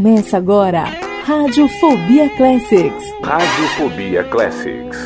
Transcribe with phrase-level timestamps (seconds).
[0.00, 0.84] Começa agora,
[1.24, 3.04] Radiofobia Classics.
[3.20, 4.96] Radiofobia Classics.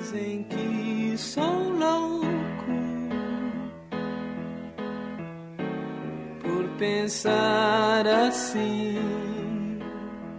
[0.00, 2.26] Dizem que sou louco
[6.40, 8.91] por pensar assim.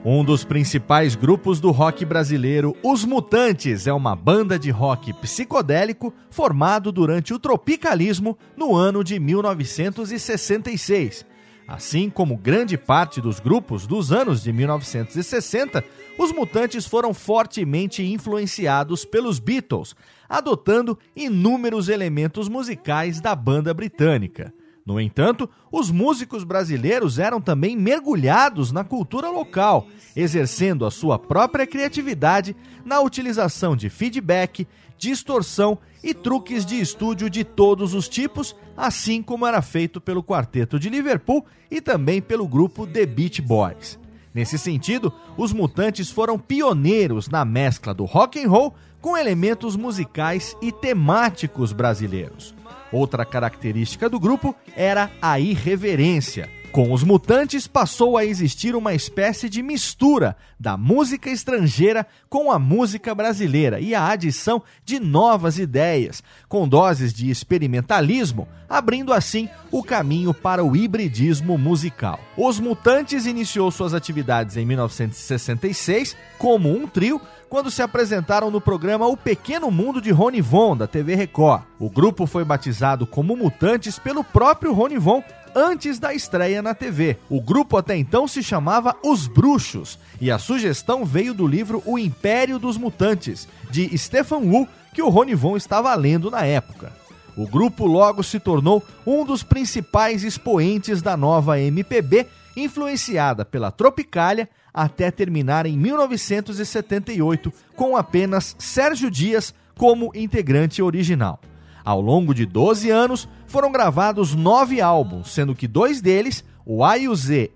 [0.06, 6.14] Um dos principais grupos do rock brasileiro, Os Mutantes, é uma banda de rock psicodélico
[6.30, 11.26] formado durante o tropicalismo no ano de 1966.
[11.66, 15.82] Assim como grande parte dos grupos dos anos de 1960,
[16.20, 19.96] os Mutantes foram fortemente influenciados pelos Beatles,
[20.28, 24.54] adotando inúmeros elementos musicais da banda britânica.
[24.86, 31.66] No entanto, os músicos brasileiros eram também mergulhados na cultura local, exercendo a sua própria
[31.66, 34.68] criatividade na utilização de feedback,
[34.98, 40.78] distorção e truques de estúdio de todos os tipos, assim como era feito pelo quarteto
[40.78, 43.98] de Liverpool e também pelo grupo The Beach Boys.
[44.34, 50.58] Nesse sentido, os Mutantes foram pioneiros na mescla do rock and roll com elementos musicais
[50.62, 52.56] e temáticos brasileiros.
[52.94, 56.48] Outra característica do grupo era a irreverência.
[56.72, 62.58] Com os mutantes passou a existir uma espécie de mistura da música estrangeira com a
[62.58, 69.84] música brasileira e a adição de novas ideias, com doses de experimentalismo, abrindo assim o
[69.84, 72.20] caminho para o hibridismo musical.
[72.36, 77.22] Os Mutantes iniciou suas atividades em 1966 como um trio
[77.54, 81.62] quando se apresentaram no programa O Pequeno Mundo de Rony Von, da TV Record.
[81.78, 87.16] O grupo foi batizado como Mutantes pelo próprio Rony Von antes da estreia na TV.
[87.30, 92.00] O grupo até então se chamava Os Bruxos e a sugestão veio do livro O
[92.00, 96.92] Império dos Mutantes, de Stephen Wu, que o Rony Von estava lendo na época.
[97.38, 102.26] O grupo logo se tornou um dos principais expoentes da nova MPB,
[102.58, 111.40] influenciada pela Tropicália, até terminar em 1978, com apenas Sérgio Dias como integrante original.
[111.86, 116.98] Ao longo de 12 anos, foram gravados nove álbuns, sendo que dois deles o A
[116.98, 117.04] e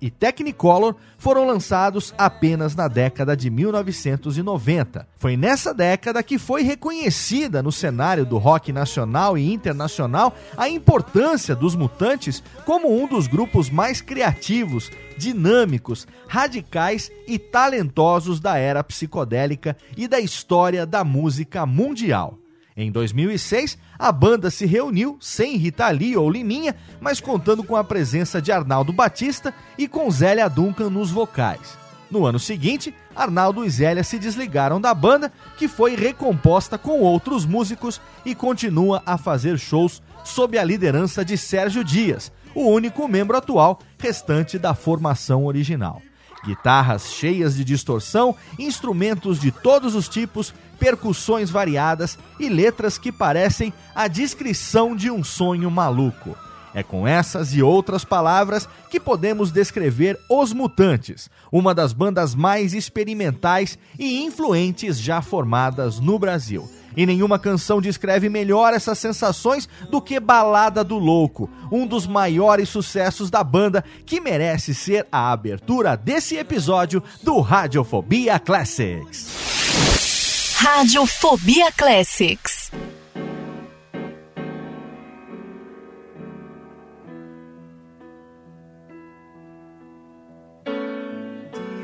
[0.01, 5.07] e Technicolor foram lançados apenas na década de 1990.
[5.17, 11.55] Foi nessa década que foi reconhecida no cenário do rock nacional e internacional a importância
[11.55, 19.77] dos Mutantes como um dos grupos mais criativos, dinâmicos, radicais e talentosos da era psicodélica
[19.95, 22.37] e da história da música mundial.
[22.77, 27.83] Em 2006, a banda se reuniu sem Rita Lee ou Liminha, mas contando com a
[27.83, 31.75] presença de Arnaldo Batista e com Zélia Duncan nos vocais.
[32.11, 37.47] No ano seguinte, Arnaldo e Zélia se desligaram da banda, que foi recomposta com outros
[37.47, 43.35] músicos e continua a fazer shows sob a liderança de Sérgio Dias, o único membro
[43.35, 45.99] atual restante da formação original.
[46.47, 53.73] Guitarras cheias de distorção, instrumentos de todos os tipos, percussões variadas e letras que parecem
[53.93, 56.37] a descrição de um sonho maluco.
[56.73, 62.73] É com essas e outras palavras que podemos descrever Os Mutantes, uma das bandas mais
[62.73, 66.69] experimentais e influentes já formadas no Brasil.
[66.97, 72.69] E nenhuma canção descreve melhor essas sensações do que Balada do Louco, um dos maiores
[72.69, 80.55] sucessos da banda que merece ser a abertura desse episódio do Radiofobia Classics.
[80.57, 82.71] Radiofobia Classics.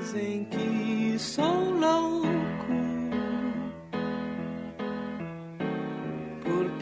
[0.01, 2.12] Dizem que sou louco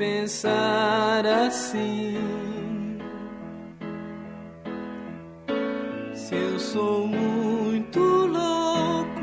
[0.01, 2.17] pensar assim.
[6.15, 9.21] Se eu sou muito louco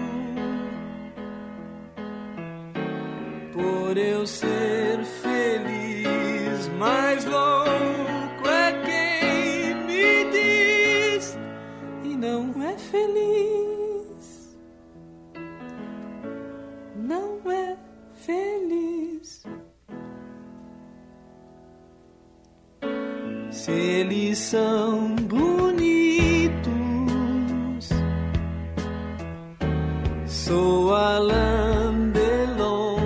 [3.53, 11.37] por eu ser feliz, mais louco é quem me diz
[12.05, 14.57] e não é feliz.
[16.95, 17.77] Não é
[18.15, 19.43] feliz.
[23.71, 26.69] Eles são bonitos.
[30.27, 32.99] Sou Alain Delon.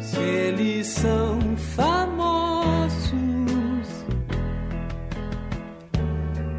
[0.00, 3.10] Se eles são famosos,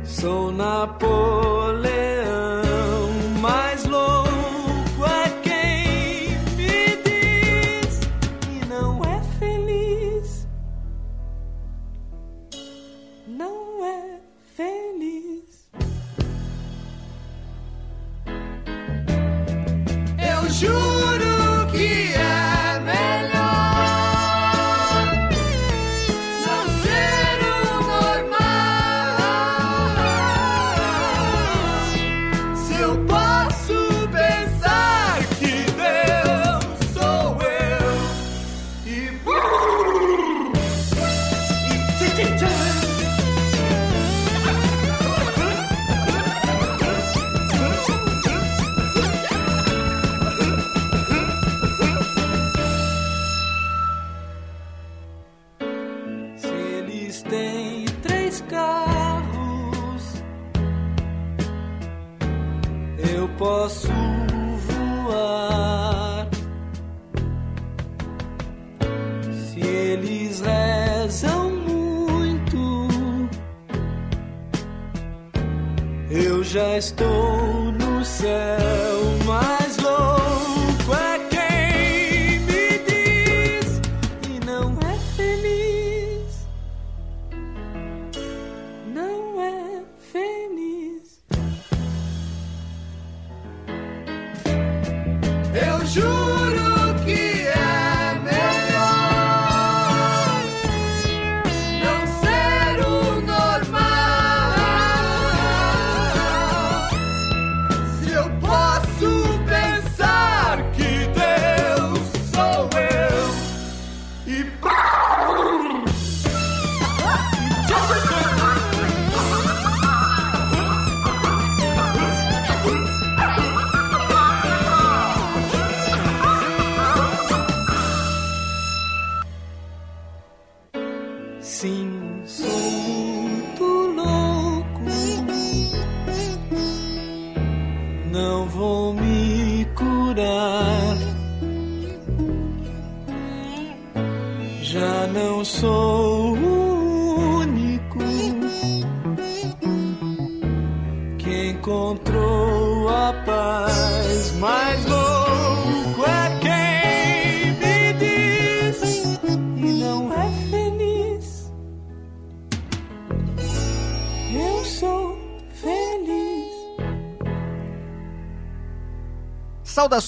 [0.04, 1.82] sou Napoleão.
[13.32, 14.20] Não é
[14.58, 15.70] feliz.
[20.20, 21.01] Eu juro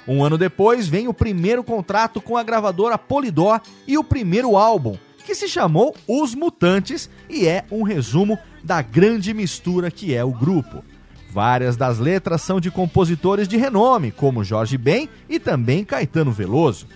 [0.08, 4.98] Um ano depois vem o primeiro contrato com a gravadora Polydor e o primeiro álbum,
[5.26, 10.32] que se chamou Os Mutantes e é um resumo da grande mistura que é o
[10.32, 10.84] grupo.
[11.30, 16.88] Várias das letras são de compositores de renome, como Jorge Ben e também Caetano Veloso.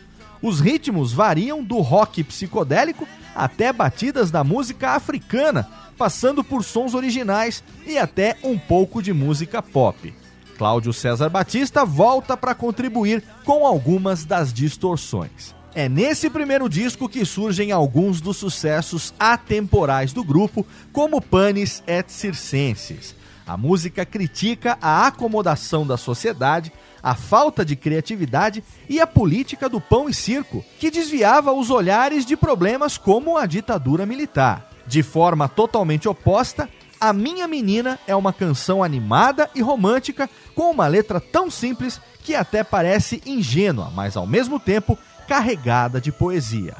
[0.41, 7.61] Os ritmos variam do rock psicodélico até batidas da música africana, passando por sons originais
[7.85, 10.13] e até um pouco de música pop.
[10.61, 15.55] Cláudio César Batista volta para contribuir com algumas das distorções.
[15.73, 20.63] É nesse primeiro disco que surgem alguns dos sucessos atemporais do grupo,
[20.93, 23.15] como Panis et Circenses.
[23.47, 29.81] A música critica a acomodação da sociedade, a falta de criatividade e a política do
[29.81, 34.69] pão e circo, que desviava os olhares de problemas como a ditadura militar.
[34.85, 36.69] De forma totalmente oposta,
[37.01, 42.36] A Minha Menina é uma canção animada e romântica com uma letra tão simples que
[42.36, 44.96] até parece ingênua, mas ao mesmo tempo
[45.27, 46.75] carregada de poesia.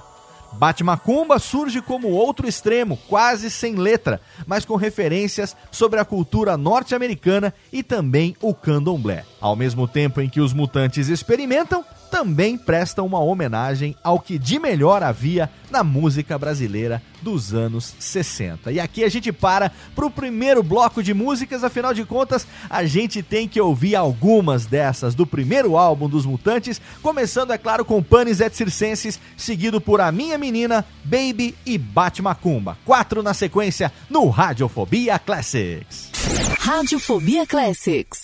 [0.54, 7.52] Batmacumba surge como outro extremo, quase sem letra, mas com referências sobre a cultura norte-americana
[7.74, 9.26] e também o candomblé.
[9.40, 14.60] Ao mesmo tempo em que os mutantes experimentam, também prestam uma homenagem ao que de
[14.60, 18.72] melhor havia na música brasileira dos anos 60.
[18.72, 22.84] E aqui a gente para para o primeiro bloco de músicas, afinal de contas, a
[22.84, 28.04] gente tem que ouvir algumas dessas do primeiro álbum dos Mutantes, começando, é claro, com
[28.04, 32.78] Panis et Circenses, seguido por A Minha Menina, Baby e Bate Macumba.
[32.84, 36.12] Quatro na sequência no Radiofobia Classics.
[36.60, 38.24] Radiofobia Classics.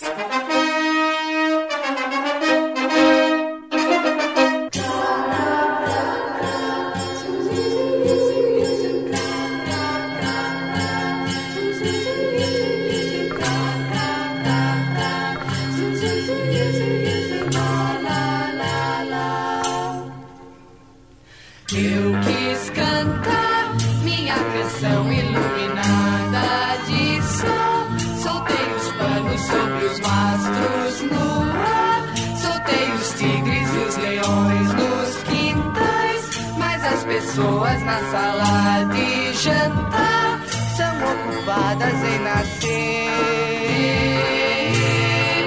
[33.86, 36.22] Os leões nos quintais.
[36.58, 40.40] Mas as pessoas na sala de jantar
[40.76, 42.68] são ocupadas em nascer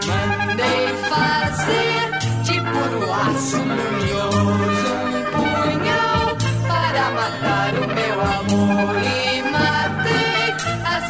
[0.08, 2.04] Mandei fazer
[2.44, 6.26] de puro aço luminoso um punhal
[6.68, 9.77] para matar o meu amor e matei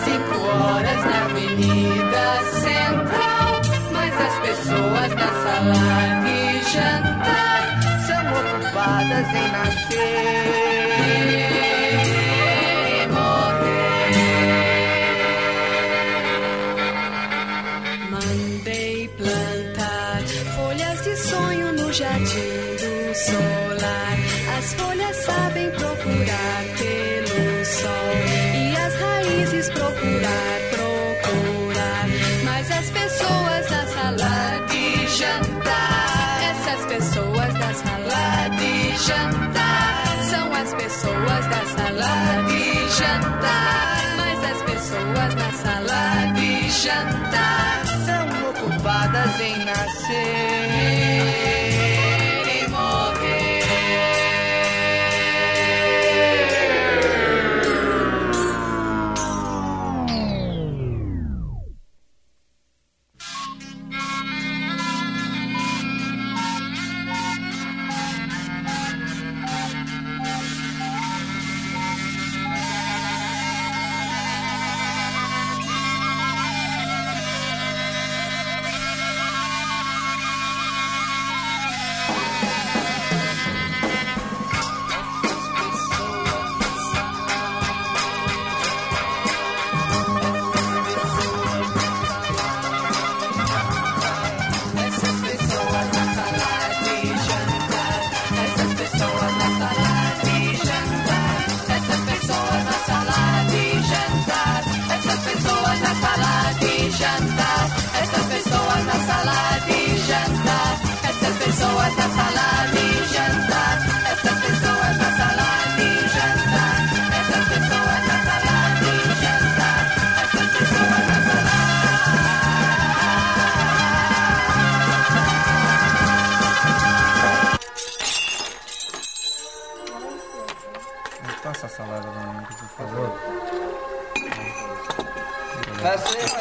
[0.03, 2.25] Cinco horas na Avenida
[2.61, 3.61] Central,
[3.91, 5.81] mas as pessoas da sala
[6.23, 6.39] de
[6.71, 7.61] jantar
[8.05, 9.97] são ocupadas em nascer.
[49.87, 50.46] I.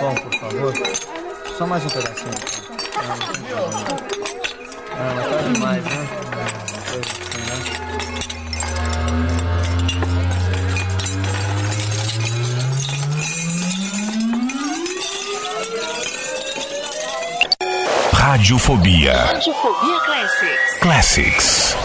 [0.07, 0.73] pão, por favor?
[1.59, 2.31] Só mais um pedacinho.
[3.51, 3.67] Não,
[5.15, 6.07] não ah, tá demais, né?
[18.13, 19.15] Radiofobia.
[19.15, 20.79] Radiofobia Classics.
[20.81, 21.77] Classics.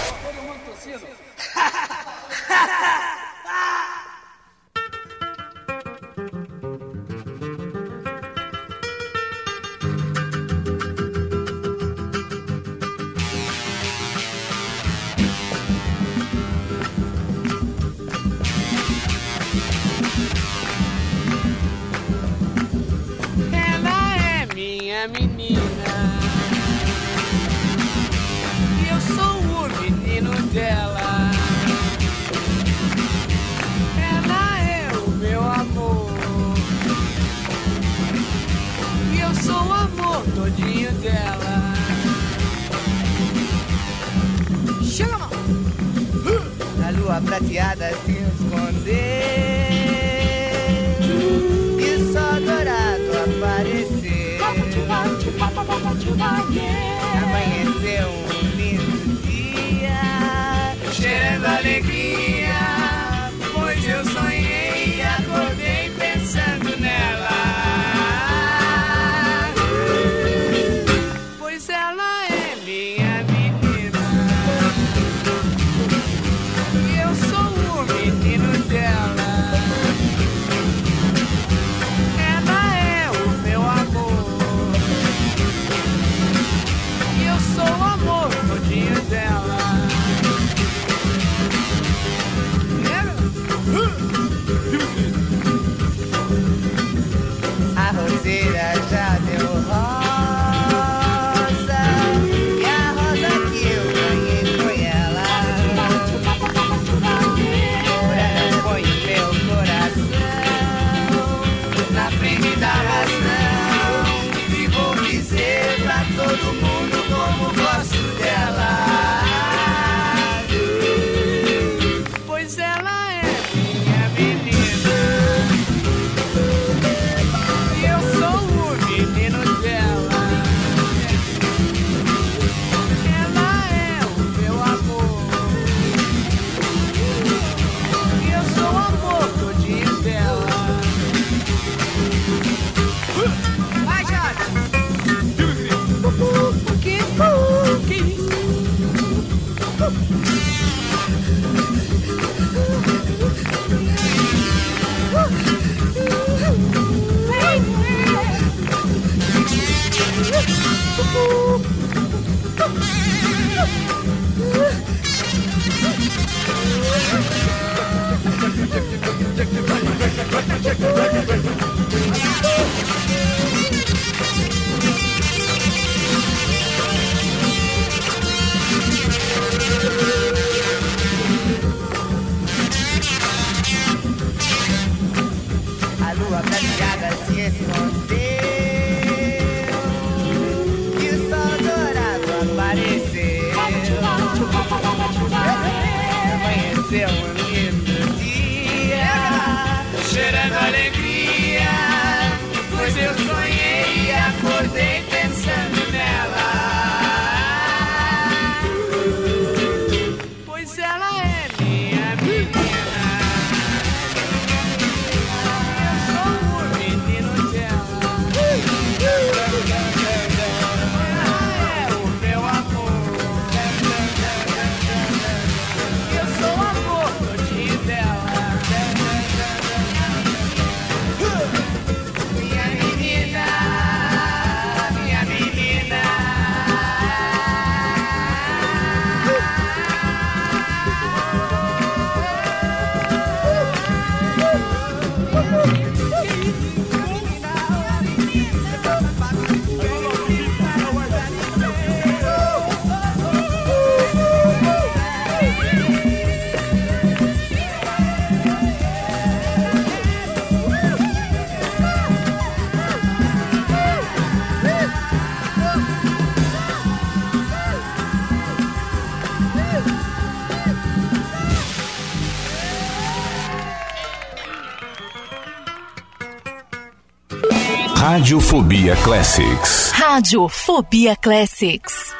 [278.21, 279.91] Radiofobia Classics.
[279.93, 282.13] Radiofobia Classics.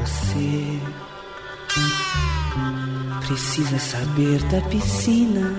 [0.00, 0.80] Você
[3.28, 5.49] precisa saber da piscina,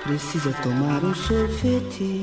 [0.02, 2.22] Precisa tomar um sorvete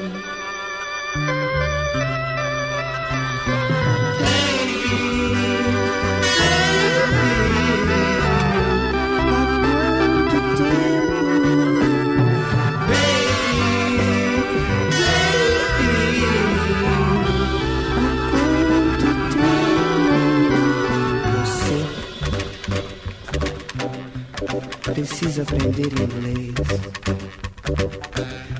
[25.31, 26.53] Precisa aprender inglês.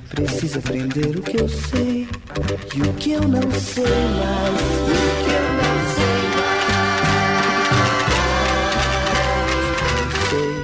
[0.07, 2.07] Precisa aprender o que eu sei
[2.73, 4.61] e o que eu não sei mais.
[4.87, 6.61] E o que eu não sei mais.
[10.29, 10.55] Sei.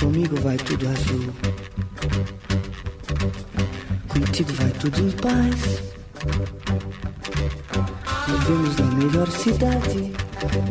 [0.00, 1.28] Comigo vai tudo azul.
[4.08, 5.82] Contigo vai tudo em paz.
[8.26, 10.12] Vivemos na melhor cidade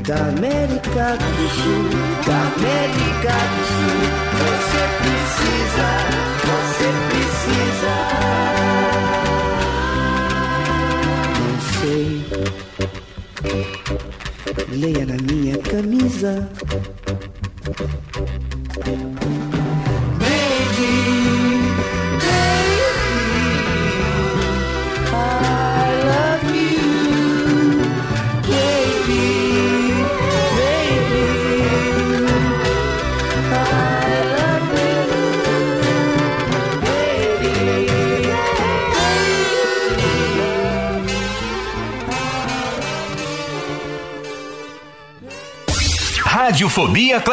[0.08, 1.90] da América do Sul,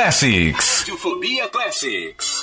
[0.05, 0.85] Classics.
[0.85, 2.34] Radiofobia Classics.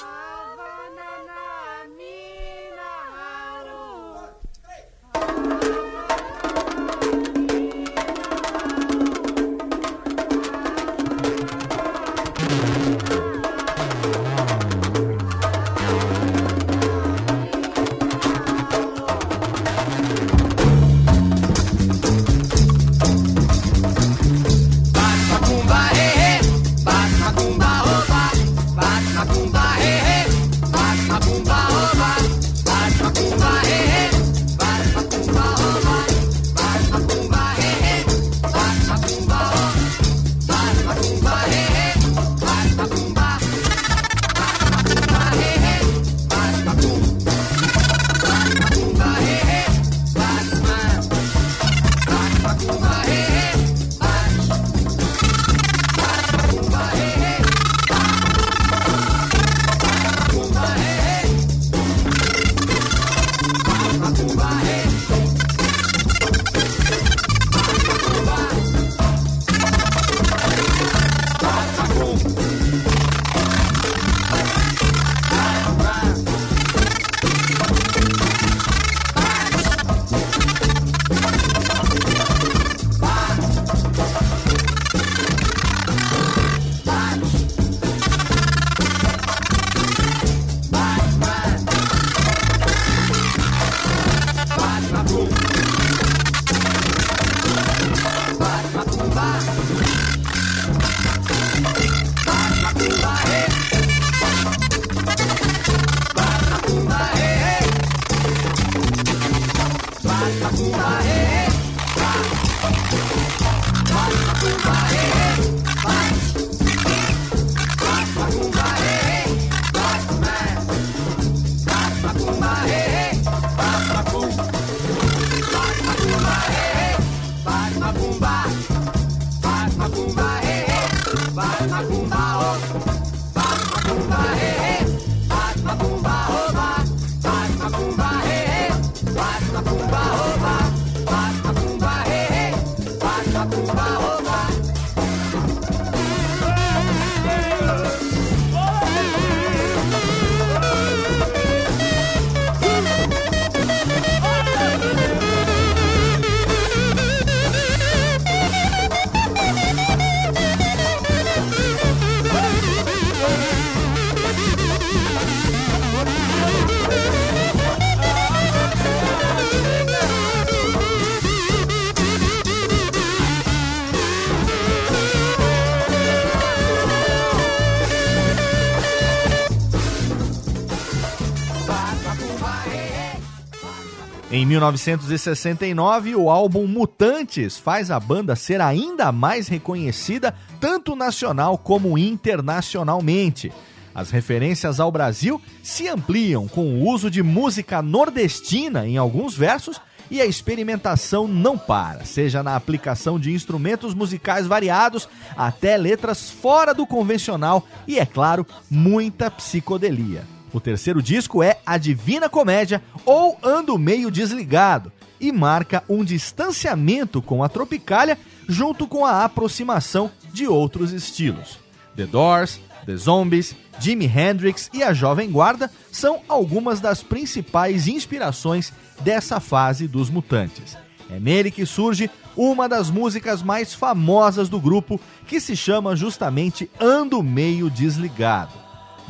[184.52, 193.50] 1969, o álbum Mutantes faz a banda ser ainda mais reconhecida tanto nacional como internacionalmente.
[193.96, 199.80] As referências ao Brasil se ampliam com o uso de música nordestina em alguns versos
[200.10, 206.74] e a experimentação não para, seja na aplicação de instrumentos musicais variados até letras fora
[206.74, 210.26] do convencional e, é claro, muita psicodelia.
[210.54, 217.22] O terceiro disco é A Divina Comédia ou Ando Meio Desligado e marca um distanciamento
[217.22, 221.60] com a Tropicália junto com a aproximação de outros estilos.
[221.96, 228.74] The Doors, The Zombies, Jimi Hendrix e a Jovem Guarda são algumas das principais inspirações
[229.02, 230.78] dessa fase dos Mutantes.
[231.10, 236.70] É nele que surge uma das músicas mais famosas do grupo, que se chama justamente
[236.80, 238.61] Ando Meio Desligado.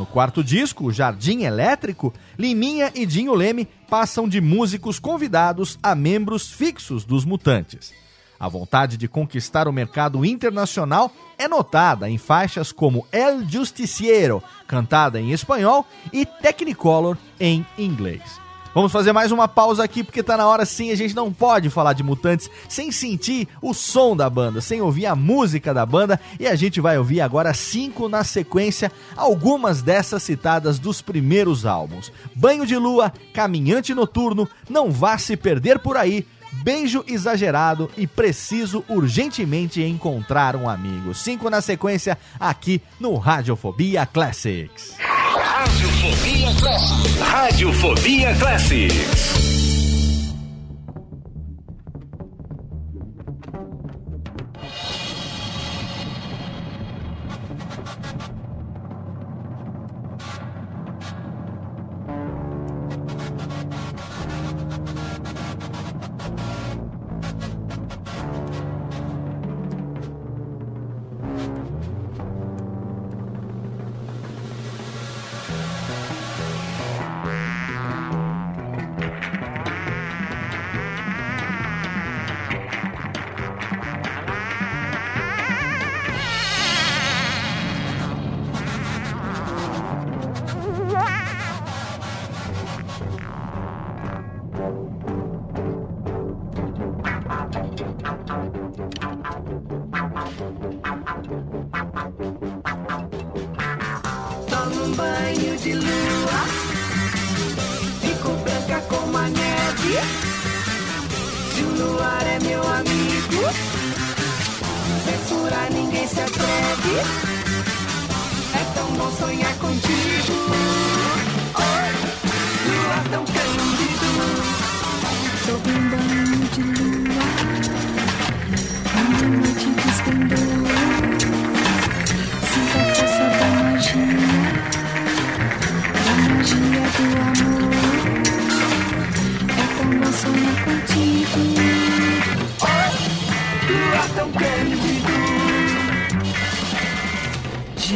[0.02, 6.52] No quarto disco, Jardim Elétrico, Liminha e Dinho Leme passam de músicos convidados a membros
[6.52, 7.94] fixos dos Mutantes.
[8.40, 15.22] A vontade de conquistar o mercado internacional é notada em faixas como El Justiciero, cantada
[15.22, 18.41] em espanhol, e Technicolor em inglês.
[18.74, 21.70] Vamos fazer mais uma pausa aqui porque tá na hora sim, a gente não pode
[21.70, 26.18] falar de Mutantes sem sentir o som da banda, sem ouvir a música da banda,
[26.40, 32.14] e a gente vai ouvir agora cinco na sequência, algumas dessas citadas dos primeiros álbuns.
[32.34, 38.84] Banho de Lua, Caminhante Noturno, Não Vá Se Perder Por Aí, Beijo Exagerado e Preciso
[38.88, 41.14] Urgentemente Encontrar um Amigo.
[41.14, 44.96] Cinco na sequência aqui no Radiofobia Classics.
[45.00, 47.20] Radiofobia Classics.
[47.22, 49.61] Radiofobia Classics.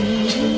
[0.06, 0.55] you.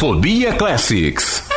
[0.00, 1.49] Radiofobia Classics.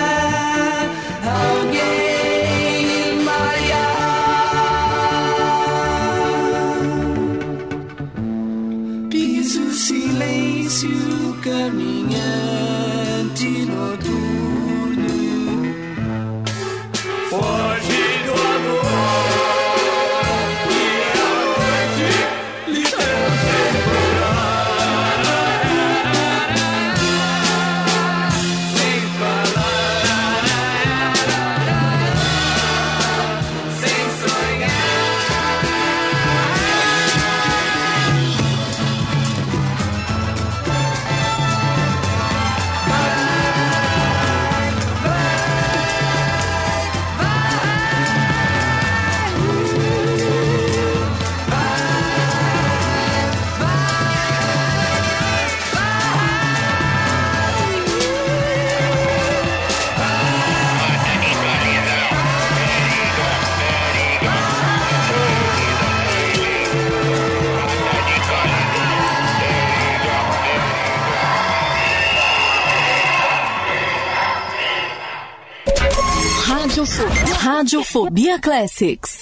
[77.63, 79.22] Radiofobia Classics.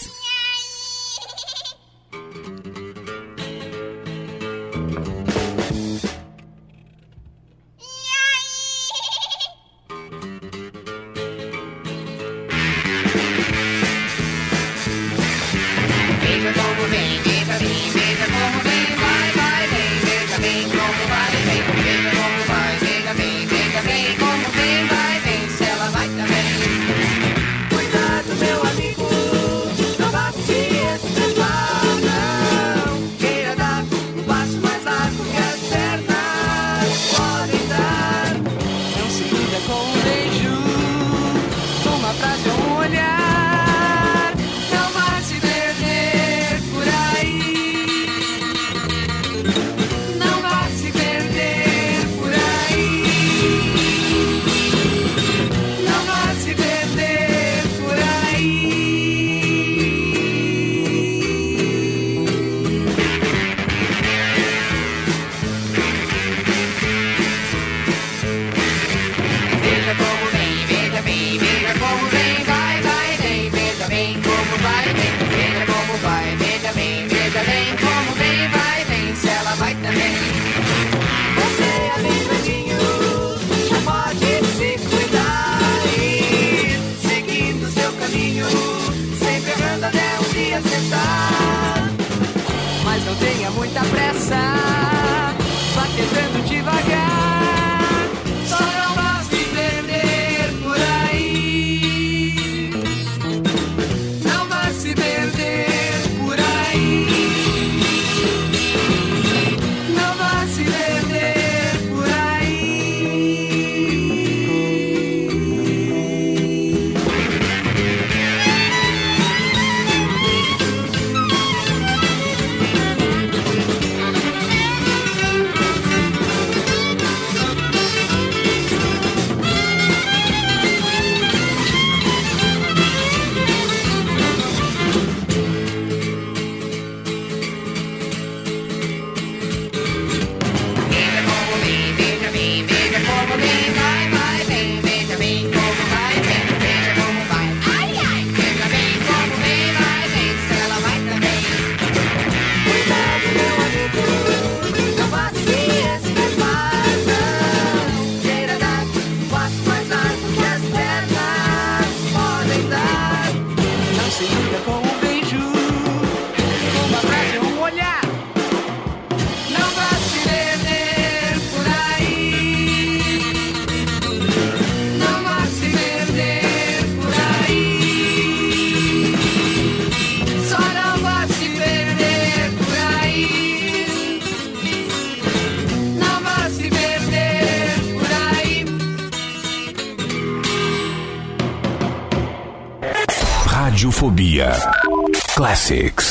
[195.71, 196.09] Classics.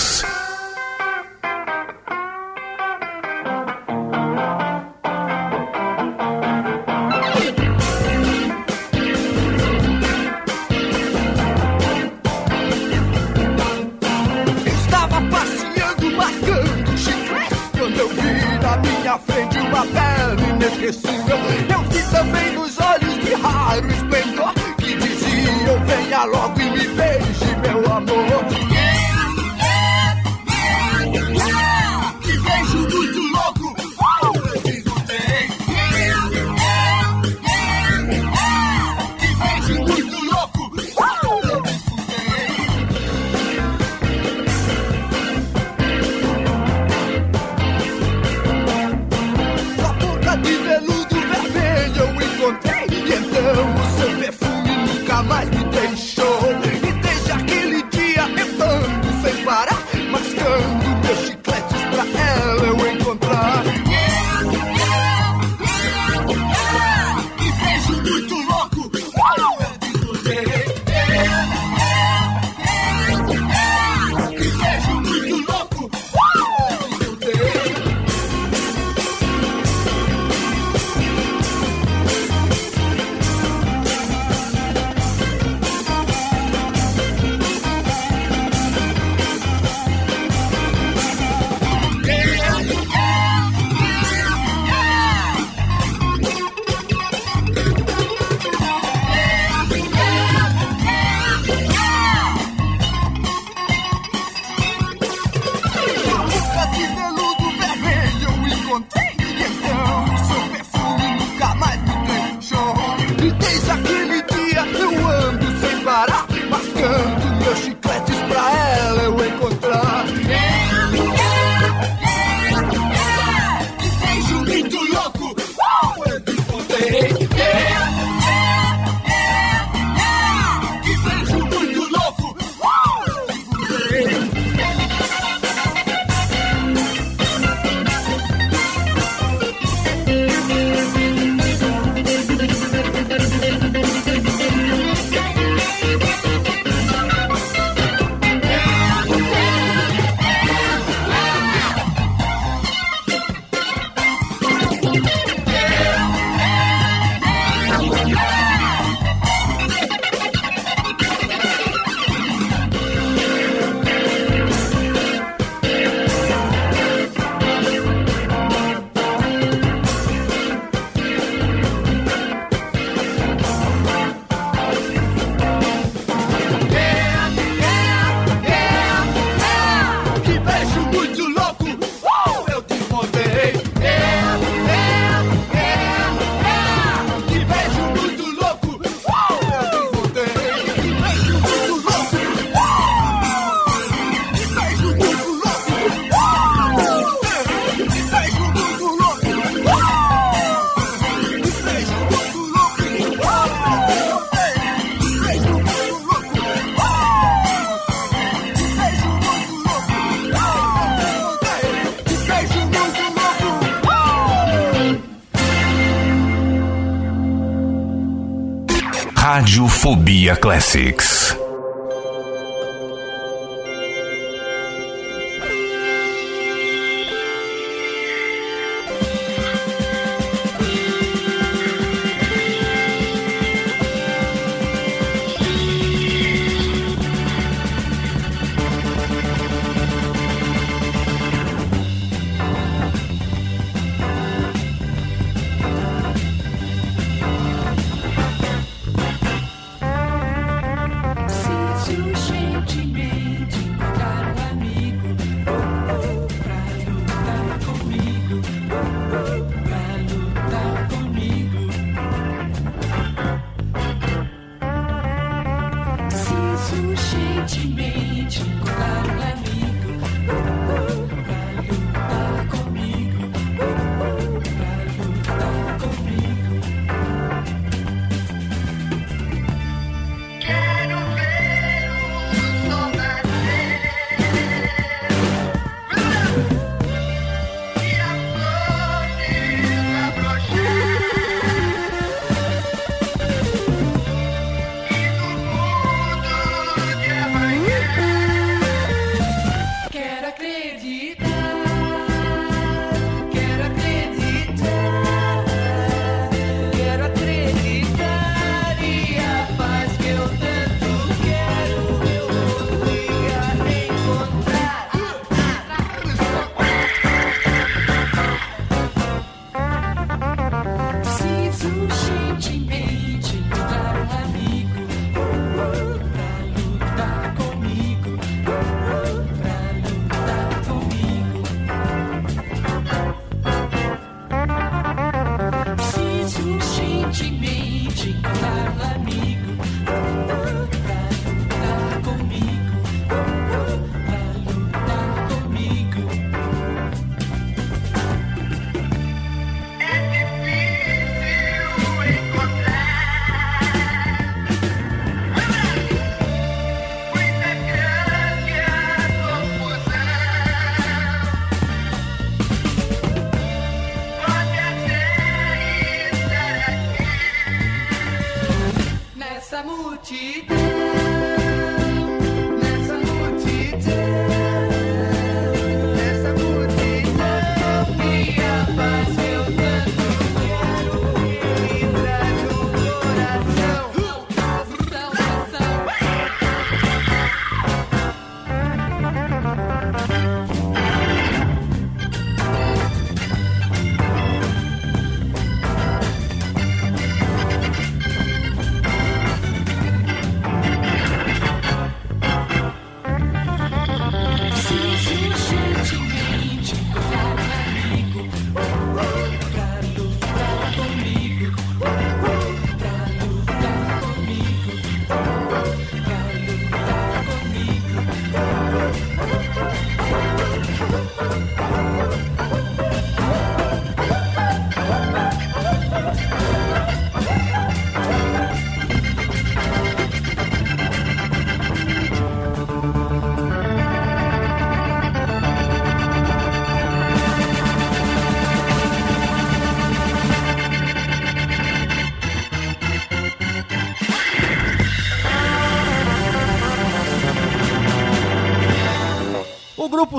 [219.80, 221.39] Radiofobia Classics.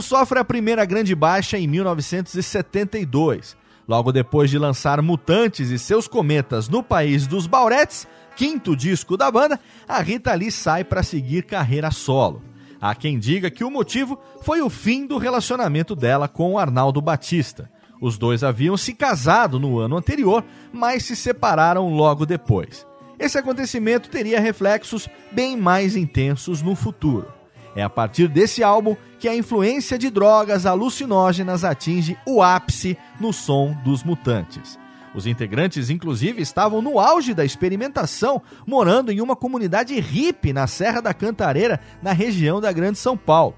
[0.01, 3.57] Grupo sofre a primeira grande baixa em 1972.
[3.87, 9.31] Logo depois de lançar Mutantes e seus Cometas no país dos Bauretes, quinto disco da
[9.31, 12.43] banda, a Rita Lee sai para seguir carreira solo.
[12.81, 17.03] Há quem diga que o motivo foi o fim do relacionamento dela com o Arnaldo
[17.03, 17.71] Batista.
[18.01, 20.43] Os dois haviam se casado no ano anterior,
[20.73, 22.87] mas se separaram logo depois.
[23.19, 27.40] Esse acontecimento teria reflexos bem mais intensos no futuro.
[27.75, 33.33] É a partir desse álbum que a influência de drogas alucinógenas atinge o ápice no
[33.33, 34.79] som dos Mutantes.
[35.15, 41.01] Os integrantes, inclusive, estavam no auge da experimentação, morando em uma comunidade hippie na Serra
[41.01, 43.57] da Cantareira, na região da Grande São Paulo.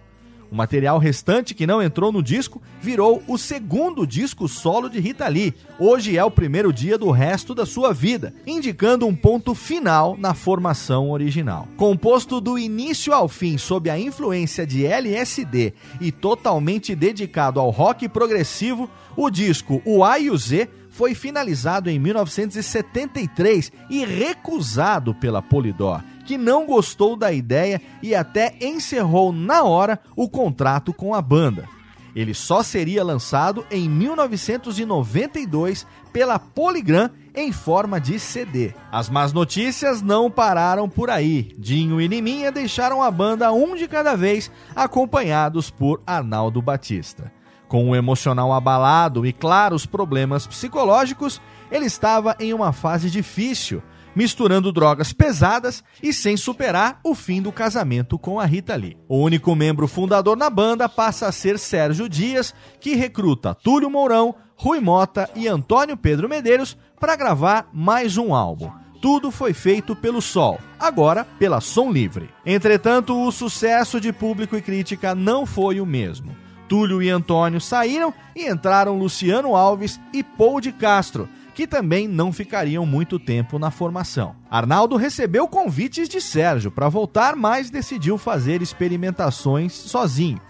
[0.53, 5.27] O material restante que não entrou no disco virou o segundo disco solo de Rita
[5.27, 5.55] Lee.
[5.79, 10.35] Hoje é o primeiro dia do resto da sua vida, indicando um ponto final na
[10.35, 11.67] formação original.
[11.79, 18.07] Composto do início ao fim sob a influência de LSD e totalmente dedicado ao rock
[18.07, 25.41] progressivo, o disco O A e o Z foi finalizado em 1973 e recusado pela
[25.41, 31.23] Polydor, que não gostou da ideia e até encerrou na hora o contrato com a
[31.23, 31.69] banda.
[32.15, 38.75] Ele só seria lançado em 1992 pela Polygram em forma de CD.
[38.91, 41.55] As más notícias não pararam por aí.
[41.59, 47.33] Dinho e Liminha deixaram a banda um de cada vez, acompanhados por Arnaldo Batista.
[47.67, 53.83] Com o emocional abalado e claros problemas psicológicos, ele estava em uma fase difícil,
[54.15, 58.97] misturando drogas pesadas e sem superar o fim do casamento com a Rita Lee.
[59.09, 64.35] O único membro fundador na banda passa a ser Sérgio Dias, que recruta Túlio Mourão,
[64.57, 68.71] Rui Mota e Antônio Pedro Medeiros para gravar mais um álbum.
[69.01, 72.31] Tudo foi feito pelo Sol, agora pela Som Livre.
[72.47, 76.37] Entretanto, o sucesso de público e crítica não foi o mesmo.
[76.69, 82.33] Túlio e Antônio saíram e entraram Luciano Alves e Paul de Castro, que também não
[82.33, 84.35] ficariam muito tempo na formação.
[84.51, 90.41] Arnaldo recebeu convites de Sérgio para voltar, mas decidiu fazer experimentações sozinho.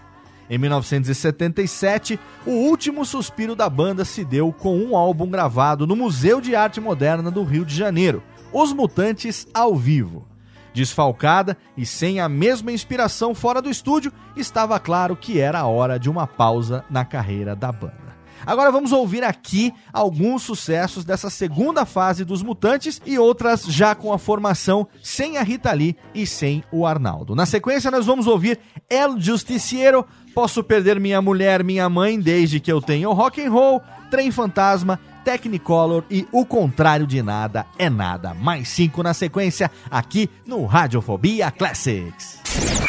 [0.49, 6.41] Em 1977, o último suspiro da banda se deu com um álbum gravado no Museu
[6.41, 10.27] de Arte Moderna do Rio de Janeiro, Os Mutantes ao Vivo.
[10.73, 15.99] Desfalcada e sem a mesma inspiração fora do estúdio, estava claro que era a hora
[15.99, 18.02] de uma pausa na carreira da banda.
[18.45, 24.11] Agora vamos ouvir aqui alguns sucessos dessa segunda fase dos Mutantes e outras já com
[24.13, 27.35] a formação sem a Rita Lee e sem o Arnaldo.
[27.35, 32.71] Na sequência nós vamos ouvir El Justiciero, Posso Perder Minha Mulher, Minha Mãe desde que
[32.71, 38.33] eu tenho rock and roll, Trem Fantasma, Technicolor e O Contrário de Nada é Nada.
[38.33, 42.39] Mais cinco na sequência aqui no Radiofobia Classics.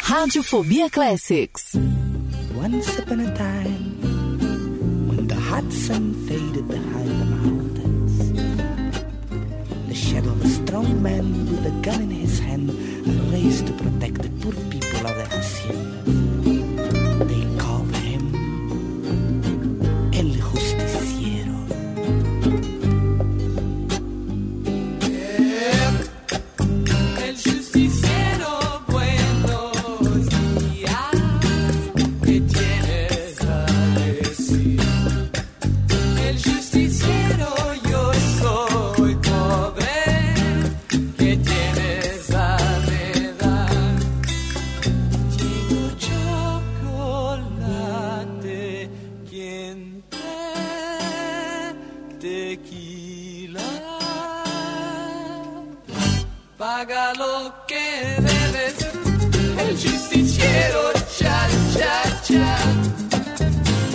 [0.03, 1.75] Radiofobia Classics.
[2.55, 3.84] Once upon a time,
[5.49, 8.13] hot sun faded behind the mountains,
[9.87, 12.69] the shadow of a strong man with a gun in his hand
[13.31, 16.01] raised to protect the poor people of the hacienda.
[17.29, 18.23] They called him
[20.19, 20.94] El Justiciero.
[56.77, 58.75] Paga lo que debes,
[59.59, 62.57] el justiciero, cha, cha, cha.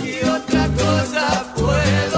[0.03, 2.10] Y otra cosa pues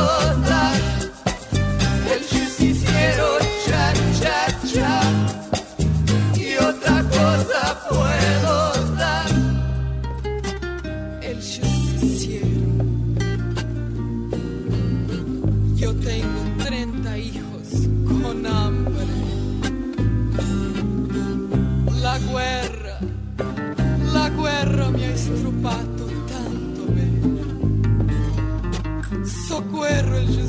[29.54, 30.43] socorro, Jesus.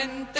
[0.00, 0.39] gente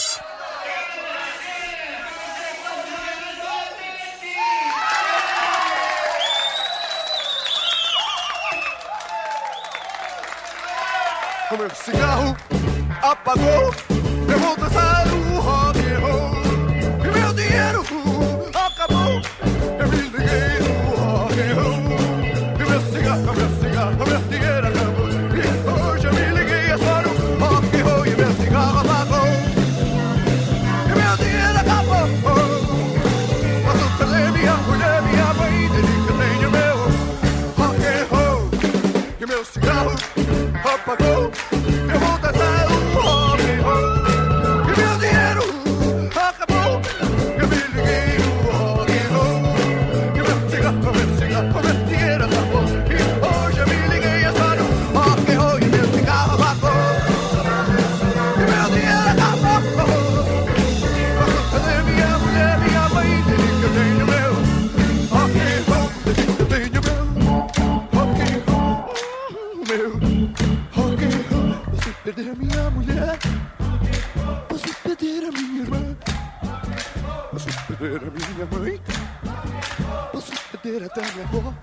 [80.93, 81.53] tango é bom.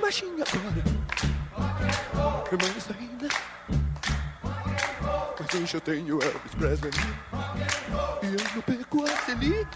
[0.00, 0.84] Baixinho agora.
[2.52, 3.28] Mas ainda.
[5.38, 6.92] Mas hoje eu tenho Elvis Presley.
[8.22, 9.66] E eu não pego a Celine.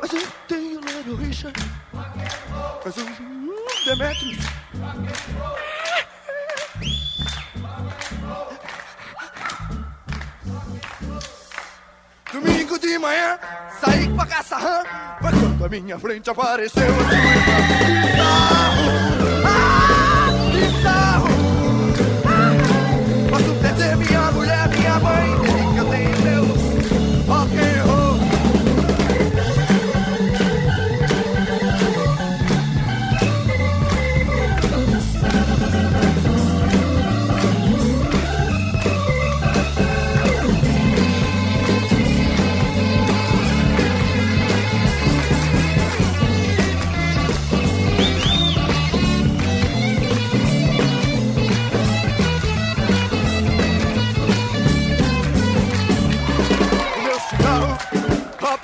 [0.00, 1.58] Mas eu tenho Little Richard.
[2.84, 4.38] Mas hoje hum, Demetrius.
[12.32, 13.38] Domingo de manhã,
[13.80, 14.82] saí pra caça rã.
[14.82, 15.01] ¿eh?
[15.64, 17.32] A minha frente apareceu a sua irmã.
[18.20, 18.72] Ah!
[19.44, 19.81] ah, ah.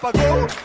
[0.09, 0.58] Apagou.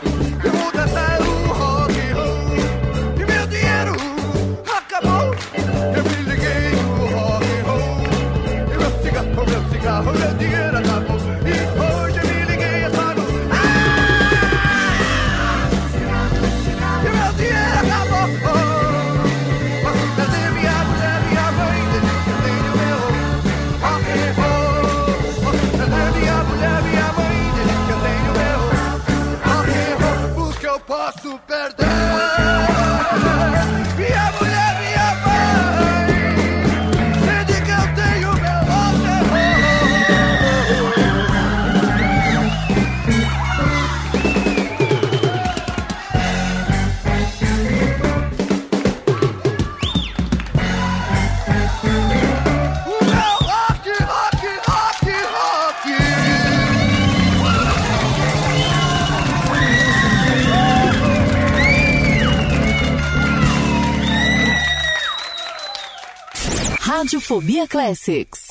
[67.04, 68.43] Radiofobia Classics.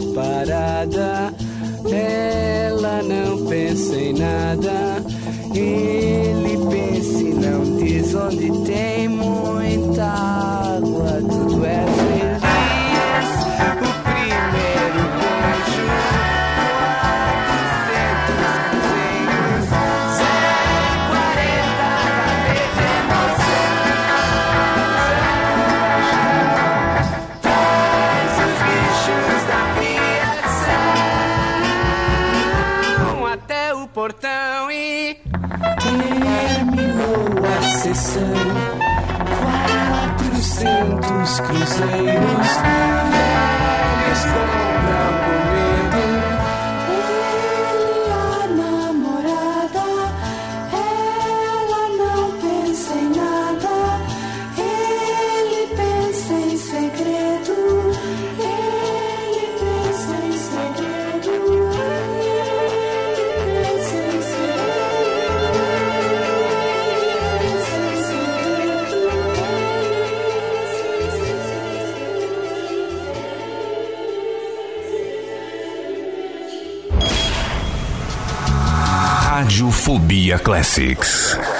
[0.00, 0.29] Piscina
[79.50, 81.59] Radiofobia Classics.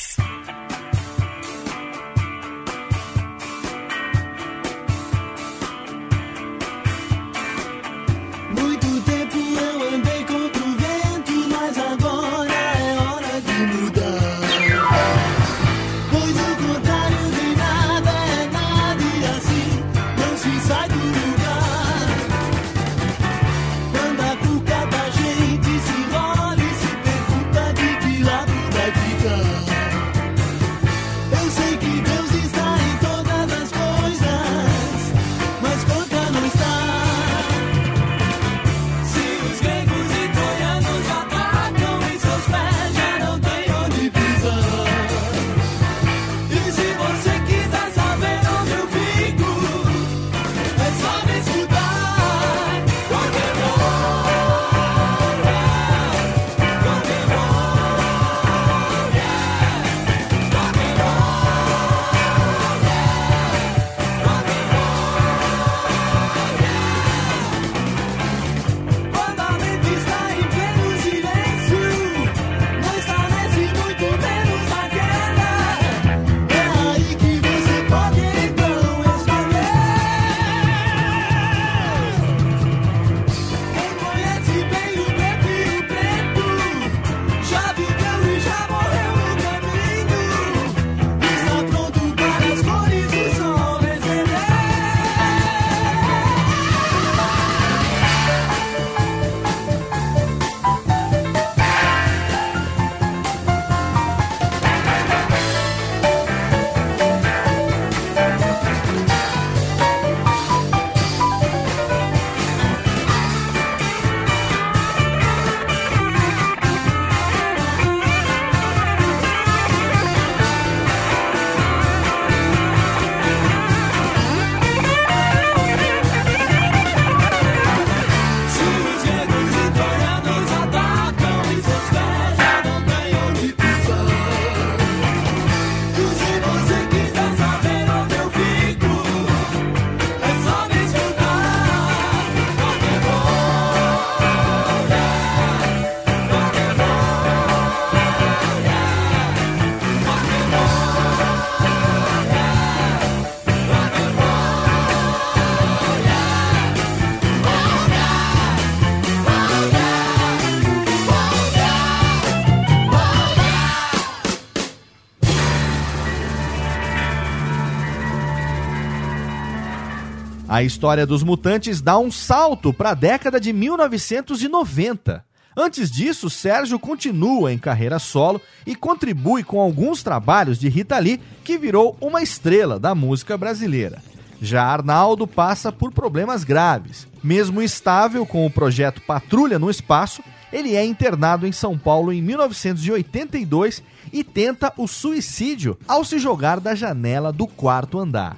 [170.61, 175.25] A história dos Mutantes dá um salto para a década de 1990.
[175.57, 181.19] Antes disso, Sérgio continua em carreira solo e contribui com alguns trabalhos de Rita Lee,
[181.43, 184.03] que virou uma estrela da música brasileira.
[184.39, 187.07] Já Arnaldo passa por problemas graves.
[187.23, 190.21] Mesmo estável com o projeto Patrulha no Espaço,
[190.53, 193.81] ele é internado em São Paulo em 1982
[194.13, 198.37] e tenta o suicídio ao se jogar da janela do quarto andar.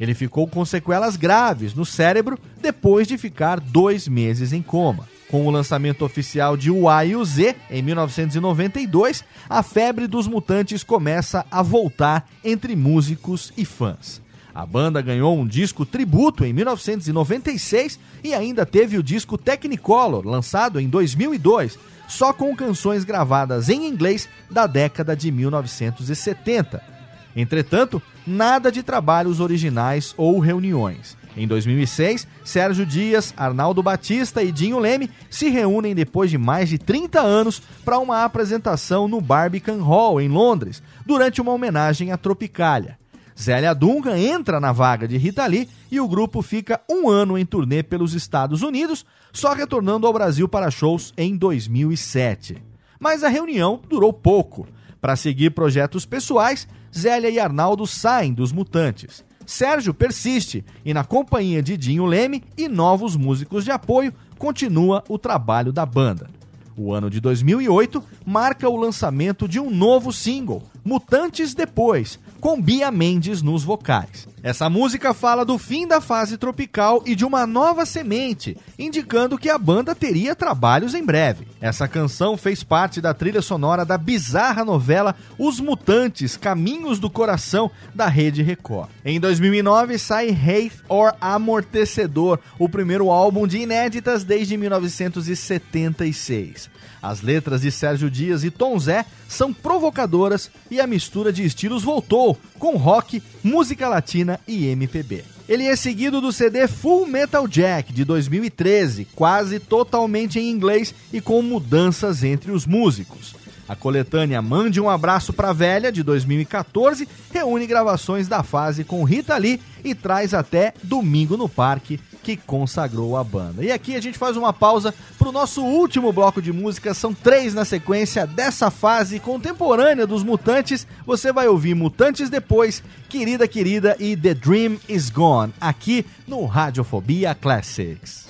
[0.00, 5.08] Ele ficou com sequelas graves no cérebro depois de ficar dois meses em coma.
[5.28, 10.26] Com o lançamento oficial de O A e o Z em 1992, a febre dos
[10.26, 14.22] mutantes começa a voltar entre músicos e fãs.
[14.54, 20.80] A banda ganhou um disco tributo em 1996 e ainda teve o disco Technicolor, lançado
[20.80, 26.97] em 2002, só com canções gravadas em inglês da década de 1970.
[27.40, 31.16] Entretanto, nada de trabalhos originais ou reuniões.
[31.36, 36.78] Em 2006, Sérgio Dias, Arnaldo Batista e Dinho Leme se reúnem depois de mais de
[36.78, 42.98] 30 anos para uma apresentação no Barbican Hall, em Londres, durante uma homenagem à Tropicália.
[43.40, 47.46] Zélia Duncan entra na vaga de Rita Lee e o grupo fica um ano em
[47.46, 52.60] turnê pelos Estados Unidos, só retornando ao Brasil para shows em 2007.
[52.98, 54.66] Mas a reunião durou pouco.
[55.00, 56.66] Para seguir projetos pessoais,
[56.96, 59.24] Zélia e Arnaldo saem dos Mutantes.
[59.46, 65.18] Sérgio persiste e, na companhia de Dinho Leme e novos músicos de apoio, continua o
[65.18, 66.28] trabalho da banda.
[66.76, 72.90] O ano de 2008 marca o lançamento de um novo single, Mutantes Depois, com Bia
[72.90, 74.28] Mendes nos vocais.
[74.42, 79.50] Essa música fala do fim da fase tropical e de uma nova semente, indicando que
[79.50, 81.46] a banda teria trabalhos em breve.
[81.60, 87.70] Essa canção fez parte da trilha sonora da bizarra novela Os Mutantes Caminhos do Coração
[87.94, 88.88] da Rede Record.
[89.04, 96.70] Em 2009 sai Hate or Amortecedor, o primeiro álbum de inéditas desde 1976.
[97.02, 101.82] As letras de Sérgio Dias e Tom Zé são provocadoras e a mistura de estilos
[101.82, 105.24] voltou, com rock, música latina e MPB.
[105.48, 111.22] Ele é seguido do CD Full Metal Jack de 2013, quase totalmente em inglês e
[111.22, 113.34] com mudanças entre os músicos.
[113.68, 119.36] A coletânea Mande um Abraço pra Velha, de 2014, reúne gravações da fase com Rita
[119.36, 123.62] Lee e traz até Domingo no Parque, que consagrou a banda.
[123.62, 127.52] E aqui a gente faz uma pausa pro nosso último bloco de música, são três
[127.52, 130.86] na sequência dessa fase contemporânea dos Mutantes.
[131.04, 137.34] Você vai ouvir Mutantes depois, Querida Querida e The Dream Is Gone, aqui no Radiofobia
[137.34, 138.26] Classics.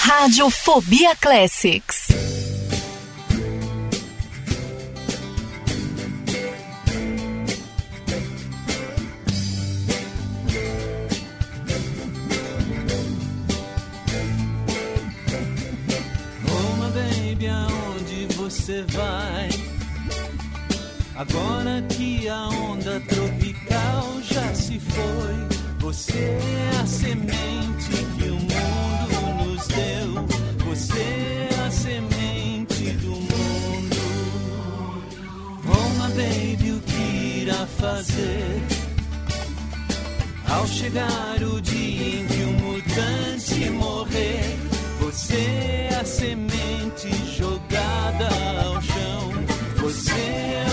[0.00, 2.29] Radiofobia Classics.
[18.70, 19.48] Você vai?
[21.16, 29.44] Agora que a onda tropical já se foi, você é a semente que o mundo
[29.44, 30.24] nos deu.
[30.68, 33.30] Você é a semente do mundo.
[35.98, 38.62] My baby, o que irá fazer?
[40.48, 44.56] Ao chegar o dia em que o mutante morrer,
[45.20, 48.28] você é a semente jogada
[48.64, 49.32] ao chão.
[49.76, 50.69] Você é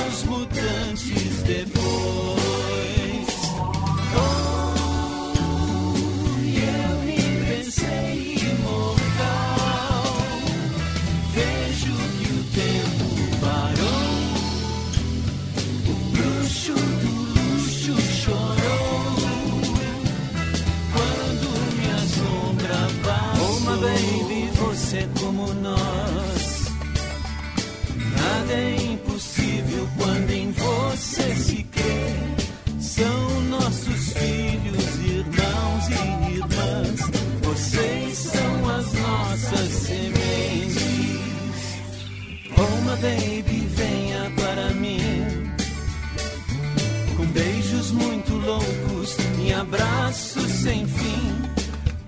[49.58, 51.34] abraços sem fim.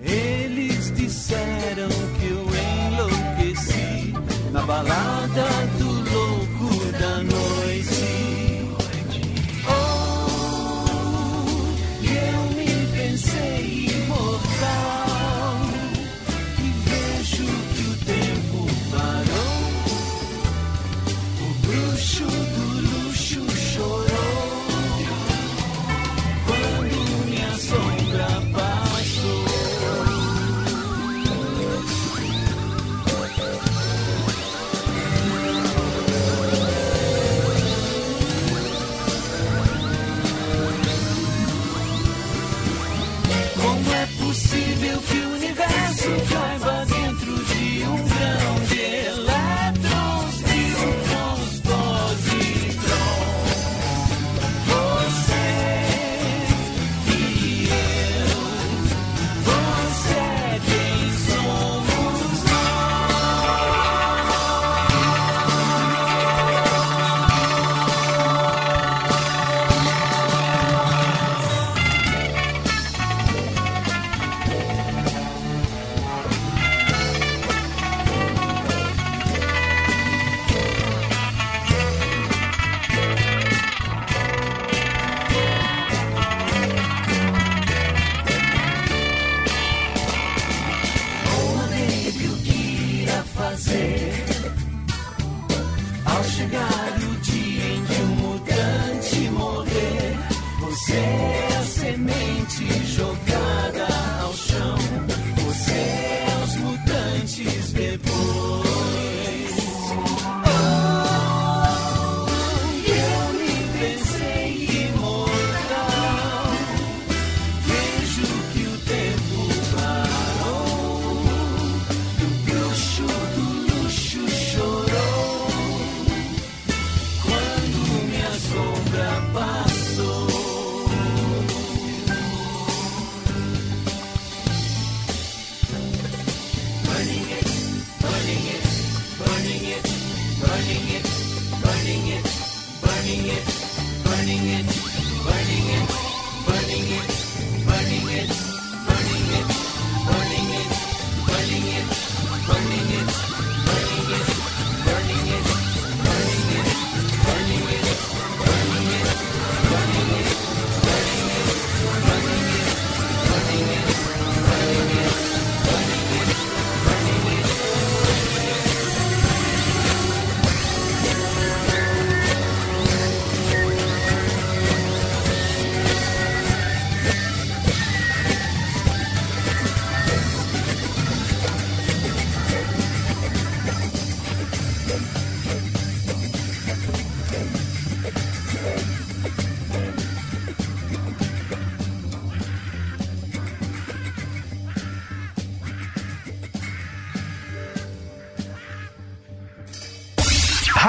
[0.01, 1.89] Eles disseram
[2.19, 2.45] que eu
[2.87, 4.13] enlouqueci
[4.51, 5.47] na balada
[5.77, 5.88] do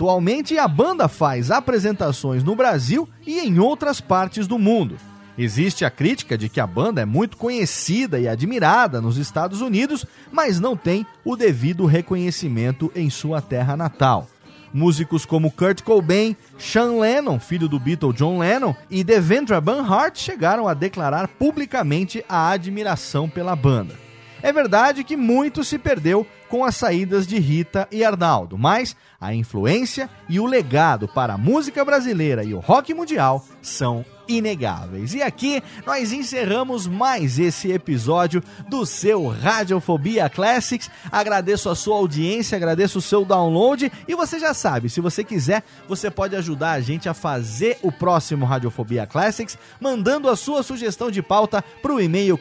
[0.00, 4.96] Atualmente, a banda faz apresentações no Brasil e em outras partes do mundo.
[5.36, 10.06] Existe a crítica de que a banda é muito conhecida e admirada nos Estados Unidos,
[10.32, 14.26] mas não tem o devido reconhecimento em sua terra natal.
[14.72, 20.66] Músicos como Kurt Cobain, Sean Lennon, filho do Beatle John Lennon, e Devendra Banhart chegaram
[20.66, 23.94] a declarar publicamente a admiração pela banda.
[24.42, 29.34] É verdade que muito se perdeu com as saídas de Rita e Arnaldo, mas a
[29.34, 35.14] influência e o legado para a música brasileira e o rock mundial são inegáveis.
[35.14, 40.90] E aqui nós encerramos mais esse episódio do seu Radiofobia Classics.
[41.10, 45.62] Agradeço a sua audiência, agradeço o seu download e você já sabe, se você quiser,
[45.88, 51.10] você pode ajudar a gente a fazer o próximo Radiofobia Classics mandando a sua sugestão
[51.10, 52.38] de pauta para o e-mail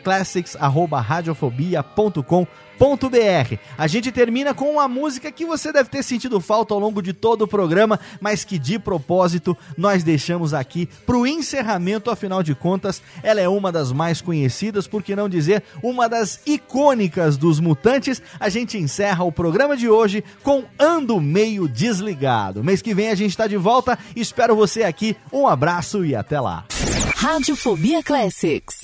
[2.79, 7.01] classics@radiofobia.com a gente termina com uma música que você deve ter sentido falta ao longo
[7.01, 12.41] de todo o programa, mas que de propósito nós deixamos aqui para o encerramento, afinal
[12.41, 17.37] de contas, ela é uma das mais conhecidas, por que não dizer uma das icônicas
[17.37, 18.21] dos Mutantes.
[18.39, 22.63] A gente encerra o programa de hoje com Ando Meio Desligado.
[22.63, 25.15] Mês que vem a gente está de volta, espero você aqui.
[25.31, 26.65] Um abraço e até lá.
[27.15, 28.81] Radiofobia Classics.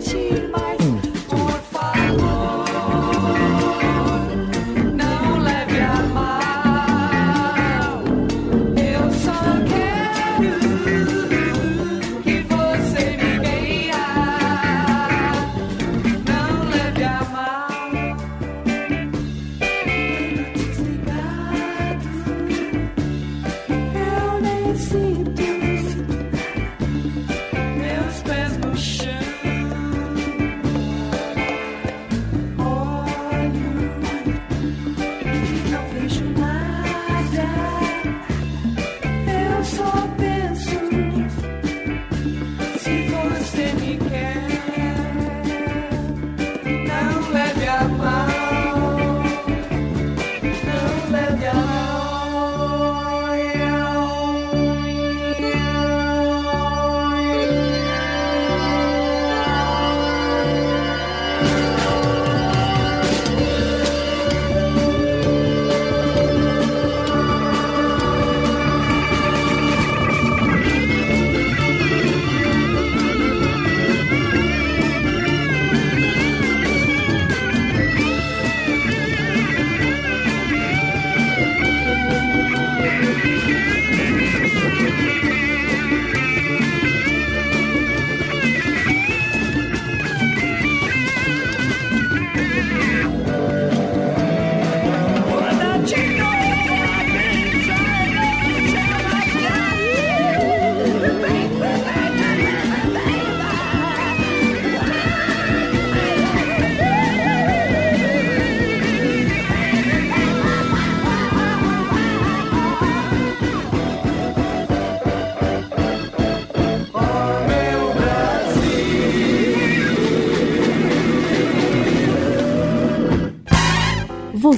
[0.00, 0.49] 心。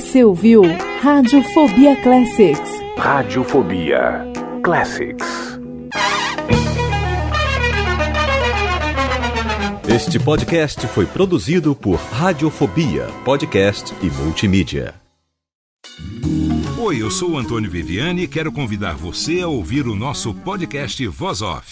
[0.02, 0.62] Você ouviu
[1.00, 2.70] Radiofobia Classics.
[2.98, 4.24] Radiofobia
[4.62, 5.24] Classics.
[9.88, 14.92] Este podcast foi produzido por Radiofobia, podcast e multimídia.
[16.80, 21.06] Oi, eu sou o Antônio Viviani e quero convidar você a ouvir o nosso podcast
[21.06, 21.71] Voz Off.